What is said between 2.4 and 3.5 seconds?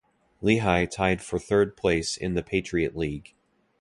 Patriot League.